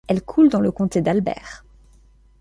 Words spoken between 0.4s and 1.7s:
dans le comté d'Albert.